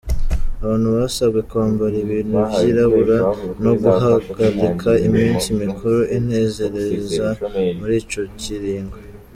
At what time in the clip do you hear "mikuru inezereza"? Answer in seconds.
5.61-7.27